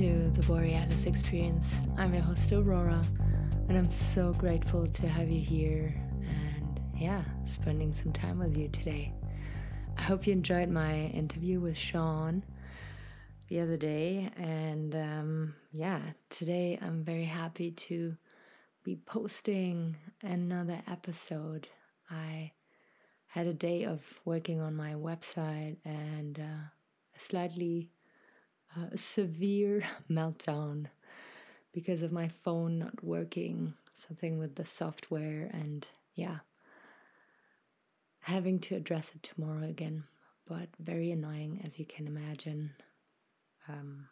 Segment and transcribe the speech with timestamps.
[0.00, 1.82] to the Borealis Experience.
[1.98, 3.04] I'm your host, Aurora,
[3.68, 8.68] and I'm so grateful to have you here and, yeah, spending some time with you
[8.68, 9.12] today.
[9.98, 12.42] I hope you enjoyed my interview with Sean
[13.48, 18.16] the other day, and um, yeah, today I'm very happy to
[18.82, 21.68] be posting another episode.
[22.10, 22.52] I
[23.26, 26.68] had a day of working on my website and uh,
[27.18, 27.90] slightly
[28.94, 30.86] severe meltdown
[31.72, 36.38] because of my phone not working, something with the software, and yeah,
[38.20, 40.04] having to address it tomorrow again.
[40.46, 42.72] But very annoying, as you can imagine.
[43.68, 44.08] Um,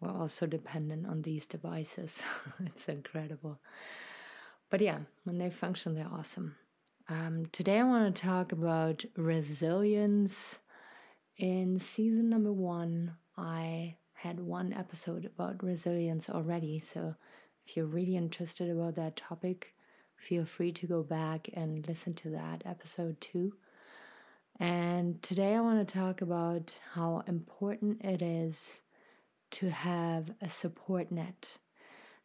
[0.00, 2.22] we're also dependent on these devices.
[2.66, 3.60] it's incredible.
[4.68, 6.56] But yeah, when they function, they're awesome.
[7.08, 10.58] Um, today, I want to talk about resilience.
[11.38, 16.80] In season number one, I had one episode about resilience already.
[16.80, 17.14] So,
[17.66, 19.74] if you're really interested about that topic,
[20.16, 23.54] feel free to go back and listen to that episode too.
[24.60, 28.82] And today, I want to talk about how important it is
[29.52, 31.58] to have a support net.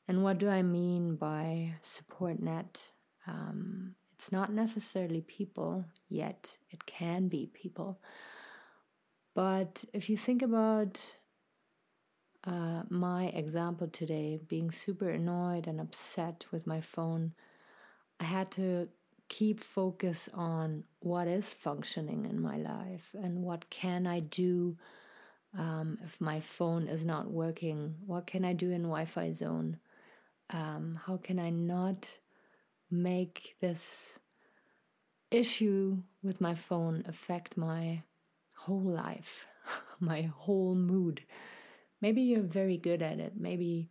[0.08, 2.80] And what do I mean by support net?
[3.26, 8.00] Um, it's not necessarily people yet, it can be people.
[9.38, 11.00] But if you think about
[12.44, 17.36] uh, my example today, being super annoyed and upset with my phone,
[18.20, 18.90] I had to
[19.30, 24.76] keep focus on what is functioning in my life and what can I do
[25.56, 27.94] um, if my phone is not working?
[28.08, 29.78] What can I do in Wi Fi zone?
[30.50, 32.18] Um, how can I not
[32.90, 34.20] make this
[35.30, 38.02] issue with my phone affect my
[38.58, 39.48] whole life,
[40.00, 41.22] my whole mood?
[42.02, 43.34] Maybe you're very good at it.
[43.38, 43.90] Maybe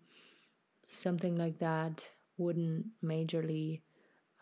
[0.84, 3.81] something like that wouldn't majorly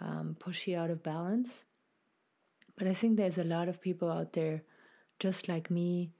[0.00, 1.64] um, push you out of balance.
[2.76, 4.62] But I think there's a lot of people out there
[5.18, 6.10] just like me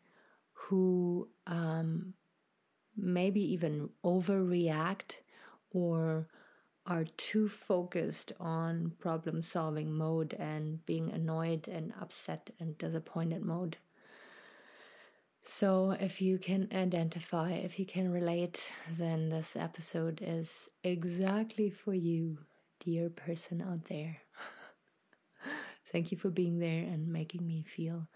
[0.53, 2.15] who um,
[2.97, 5.19] maybe even overreact
[5.73, 6.29] or
[6.87, 13.79] are too focused on problem solving mode and being annoyed and upset and disappointed mode.
[15.47, 21.93] So, if you can identify, if you can relate, then this episode is exactly for
[21.93, 22.39] you,
[22.81, 24.17] dear person out there.
[25.93, 28.09] Thank you for being there and making me feel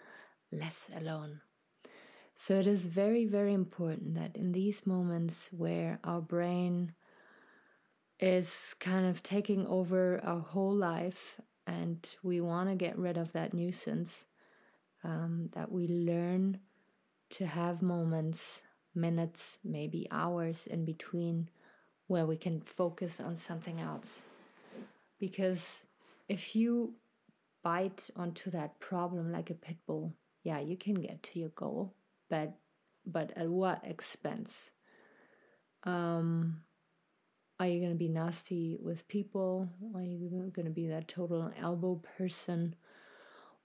[0.50, 1.42] less alone.
[2.34, 6.94] So it is very, very important that in these moments where our brain
[8.20, 13.32] is kind of taking over our whole life and we want to get rid of
[13.32, 14.24] that nuisance,
[15.04, 16.58] um, that we learn
[17.30, 18.62] to have moments,
[18.94, 21.48] minutes, maybe hours in between
[22.06, 24.22] where we can focus on something else.
[25.18, 25.86] Because
[26.28, 26.94] if you
[27.62, 31.92] bite onto that problem like a pit bull, yeah, you can get to your goal
[32.28, 32.54] but
[33.06, 34.70] but at what expense?
[35.84, 36.60] Um,
[37.58, 39.68] are you going to be nasty with people?
[39.94, 42.74] Are you going to be that total elbow person?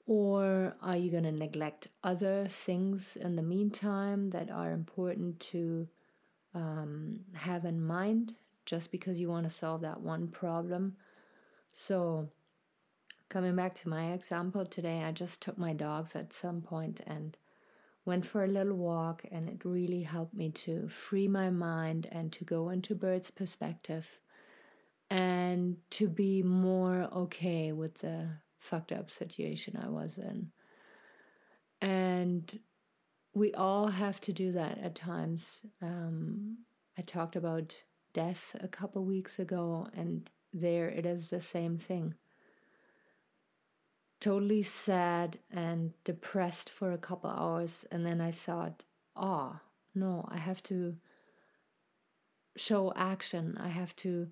[0.05, 5.87] Or are you going to neglect other things in the meantime that are important to
[6.53, 10.97] um, have in mind just because you want to solve that one problem?
[11.71, 12.29] So,
[13.29, 17.37] coming back to my example today, I just took my dogs at some point and
[18.05, 22.31] went for a little walk, and it really helped me to free my mind and
[22.33, 24.19] to go into Bird's perspective
[25.09, 28.27] and to be more okay with the
[28.63, 30.51] fucked up situation I was in.
[31.81, 32.59] And
[33.33, 35.65] we all have to do that at times.
[35.81, 36.59] Um,
[36.97, 37.75] I talked about
[38.13, 42.15] death a couple weeks ago, and there it is the same thing
[44.23, 47.85] totally sad and depressed for a couple hours.
[47.91, 48.85] And then I thought,
[49.17, 49.59] oh,
[49.93, 50.95] no, I have to
[52.55, 53.57] show action.
[53.59, 54.29] I have to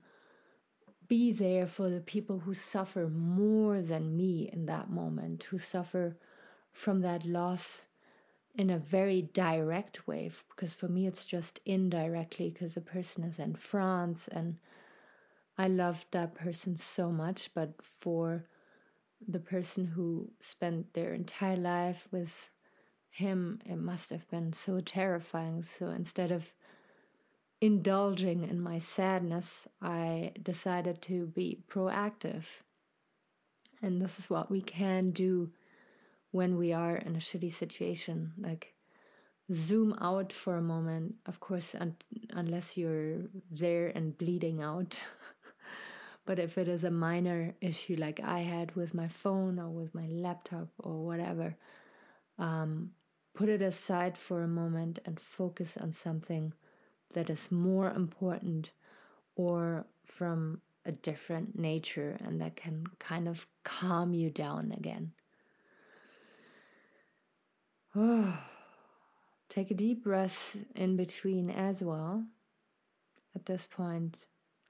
[1.11, 6.15] be there for the people who suffer more than me in that moment, who suffer
[6.71, 7.89] from that loss
[8.55, 10.31] in a very direct way.
[10.49, 14.57] Because for me, it's just indirectly because the person is in France and
[15.57, 17.53] I loved that person so much.
[17.53, 18.45] But for
[19.27, 22.49] the person who spent their entire life with
[23.09, 25.61] him, it must have been so terrifying.
[25.61, 26.53] So instead of
[27.61, 32.45] indulging in my sadness, I decided to be proactive.
[33.83, 35.51] And this is what we can do
[36.31, 38.33] when we are in a shitty situation.
[38.39, 38.73] Like
[39.53, 41.95] zoom out for a moment, of course, un-
[42.31, 43.19] unless you're
[43.51, 44.99] there and bleeding out.
[46.25, 49.93] but if it is a minor issue like I had with my phone or with
[49.93, 51.55] my laptop or whatever,
[52.39, 52.91] um,
[53.35, 56.53] put it aside for a moment and focus on something
[57.13, 58.71] that is more important
[59.35, 65.11] or from a different nature and that can kind of calm you down again.
[67.95, 68.37] Oh,
[69.49, 72.25] take a deep breath in between as well.
[73.35, 74.25] At this point,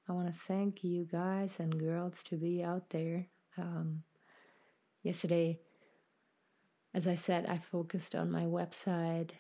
[0.07, 3.27] I want to thank you guys and girls to be out there.
[3.57, 4.03] Um,
[5.03, 5.59] yesterday,
[6.93, 9.31] as I said, I focused on my website,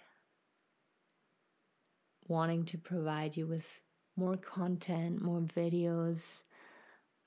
[2.31, 3.81] wanting to provide you with
[4.15, 6.43] more content, more videos.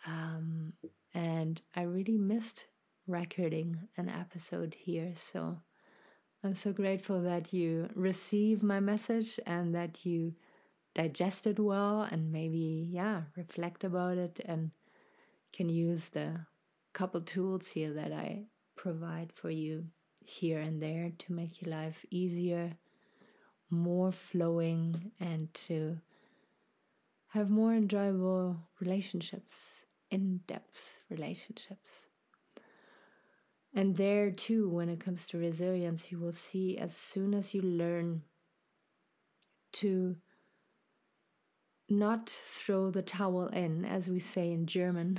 [0.07, 0.73] Um,
[1.13, 2.65] and I really missed
[3.07, 5.13] recording an episode here.
[5.15, 5.59] So
[6.43, 10.35] I'm so grateful that you receive my message and that you
[10.95, 14.71] digest it well and maybe, yeah, reflect about it and
[15.53, 16.41] can use the
[16.95, 19.85] couple tools here that I provide for you
[20.25, 22.73] here and there to make your life easier,
[23.75, 25.99] more flowing, and to
[27.29, 32.07] have more enjoyable relationships, in depth relationships.
[33.75, 37.63] And there, too, when it comes to resilience, you will see as soon as you
[37.63, 38.23] learn
[39.73, 40.17] to
[41.89, 45.19] not throw the towel in, as we say in German,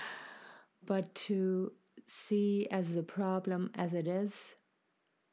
[0.84, 1.72] but to
[2.06, 4.56] see as the problem as it is,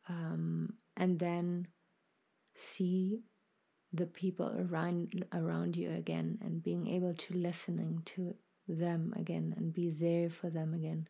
[0.09, 1.67] um, and then
[2.57, 3.21] see
[3.93, 8.35] the people around around you again, and being able to listening to
[8.67, 11.07] them again and be there for them again,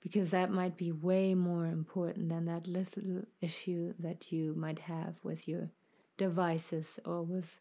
[0.00, 5.14] because that might be way more important than that little issue that you might have
[5.24, 5.70] with your
[6.16, 7.60] devices or with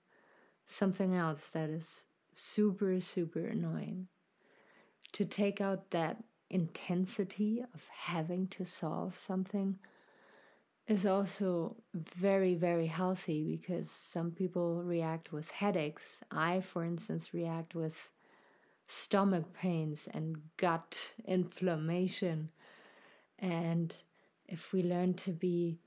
[0.66, 4.08] something else that is super super annoying.
[5.14, 9.80] To take out that intensity of having to solve something
[10.88, 16.22] is also very, very healthy because some people react with headaches.
[16.30, 18.10] I, for instance, react with
[18.88, 22.50] stomach pains and gut inflammation.
[23.40, 23.96] And
[24.48, 25.80] if we learn to be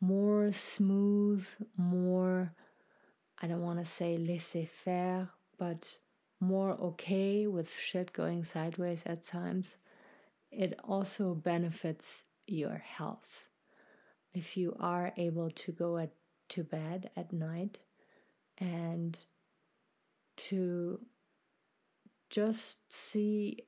[0.00, 1.46] more smooth,
[1.76, 2.52] more,
[3.40, 5.98] I don't want to say laissez faire, but
[6.40, 9.78] more okay with shit going sideways at times,
[10.50, 13.46] it also benefits your health.
[14.36, 16.10] If you are able to go at,
[16.50, 17.78] to bed at night
[18.58, 19.18] and
[20.36, 21.00] to
[22.28, 23.64] just see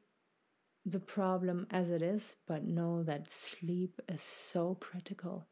[0.84, 5.46] the problem as it is, but know that sleep is so critical.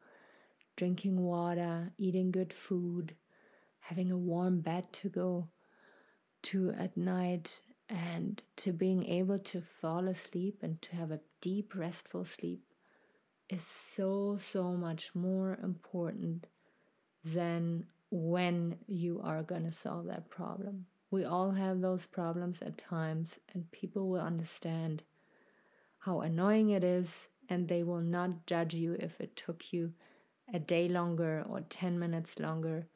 [0.75, 3.15] Drinking water, eating good food,
[3.79, 5.47] having a warm bed to go
[6.43, 7.59] to at night,
[7.89, 12.66] and to being able to fall asleep and to have a deep, restful sleep
[13.49, 16.47] is so, so much more important
[17.23, 20.85] than when you are going to solve that problem.
[21.11, 25.03] We all have those problems at times, and people will understand
[25.99, 29.93] how annoying it is, and they will not judge you if it took you
[30.53, 32.87] a day longer or 10 minutes longer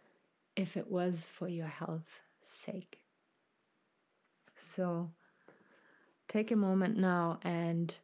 [0.55, 2.99] if it was for your health's sake.
[4.57, 5.11] So
[6.27, 7.95] take a moment now and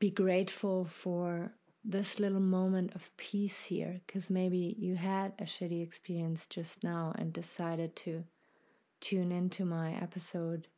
[0.00, 1.52] be grateful for
[1.84, 7.12] this little moment of peace here because maybe you had a shitty experience just now
[7.18, 8.24] and decided to
[9.00, 10.68] tune into my episode.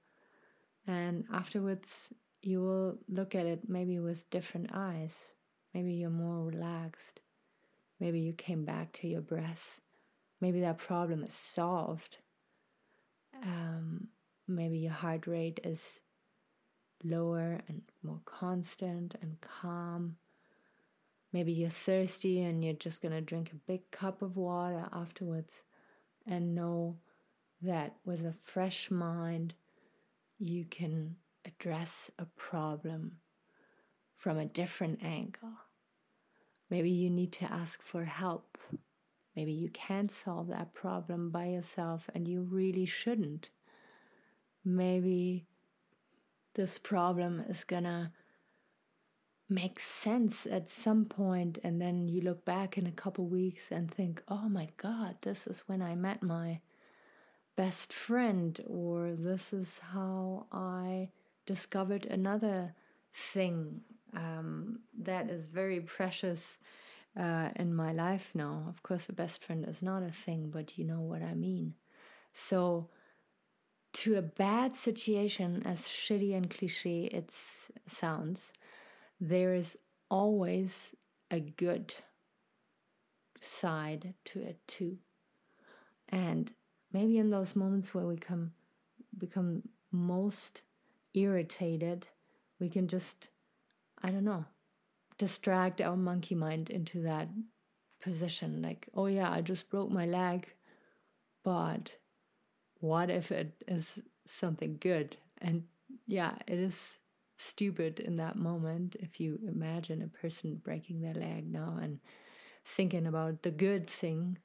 [0.86, 2.12] And afterwards
[2.42, 5.34] you will look at it maybe with different eyes.
[5.72, 7.20] Maybe you're more relaxed.
[8.00, 9.80] Maybe you came back to your breath.
[10.40, 12.18] Maybe that problem is solved.
[13.44, 14.08] Um,
[14.48, 16.00] maybe your heart rate is
[17.04, 20.16] lower and more constant and calm.
[21.32, 25.62] Maybe you're thirsty and you're just going to drink a big cup of water afterwards
[26.26, 26.98] and know
[27.62, 29.54] that with a fresh mind,
[30.38, 33.18] you can address a problem
[34.16, 35.52] from a different angle.
[36.70, 38.58] Maybe you need to ask for help.
[39.34, 43.50] Maybe you can't solve that problem by yourself and you really shouldn't
[44.64, 45.46] maybe
[46.54, 48.12] this problem is gonna
[49.48, 53.90] make sense at some point and then you look back in a couple weeks and
[53.90, 56.58] think oh my god this is when i met my
[57.54, 61.06] best friend or this is how i
[61.44, 62.74] discovered another
[63.12, 63.80] thing
[64.14, 66.58] um, that is very precious
[67.18, 68.64] uh, in my life now.
[68.68, 71.74] Of course, a best friend is not a thing, but you know what I mean.
[72.32, 72.88] So,
[73.92, 77.32] to a bad situation, as shitty and cliche it
[77.86, 78.52] sounds,
[79.20, 79.78] there is
[80.10, 80.94] always
[81.30, 81.94] a good
[83.40, 84.98] side to it too.
[86.08, 86.52] And
[86.92, 88.52] maybe in those moments where we come
[89.18, 90.62] become most
[91.14, 92.08] irritated,
[92.58, 93.28] we can just,
[94.02, 94.44] I don't know,
[95.18, 97.28] distract our monkey mind into that
[98.00, 98.62] position.
[98.62, 100.48] Like, oh yeah, I just broke my leg,
[101.44, 101.92] but
[102.82, 105.16] what if it is something good?
[105.40, 105.64] And
[106.06, 106.98] yeah, it is
[107.36, 112.00] stupid in that moment if you imagine a person breaking their leg now and
[112.64, 114.38] thinking about the good thing.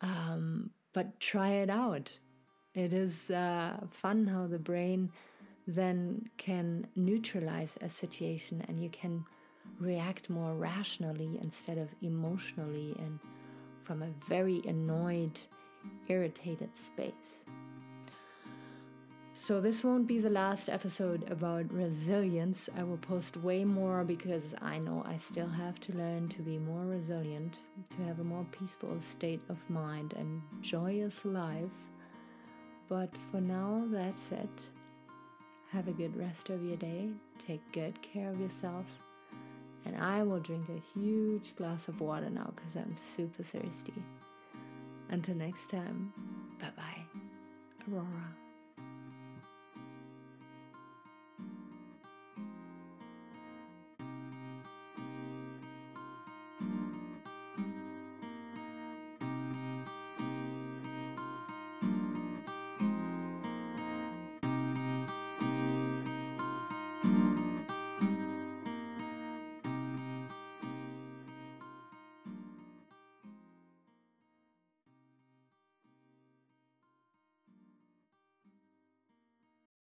[0.00, 2.18] Um, but try it out.
[2.74, 5.10] It is uh, fun how the brain
[5.66, 9.24] then can neutralize a situation and you can
[9.78, 13.18] react more rationally instead of emotionally and
[13.84, 15.38] from a very annoyed,
[16.08, 17.44] irritated space.
[19.34, 22.68] So, this won't be the last episode about resilience.
[22.76, 26.58] I will post way more because I know I still have to learn to be
[26.58, 27.58] more resilient,
[27.96, 31.70] to have a more peaceful state of mind and joyous life.
[32.88, 34.50] But for now, that's it.
[35.70, 37.08] Have a good rest of your day.
[37.38, 38.86] Take good care of yourself.
[39.84, 43.94] And I will drink a huge glass of water now because I'm super thirsty.
[45.10, 46.12] Until next time,
[46.60, 47.20] bye bye.
[47.90, 48.47] Aurora.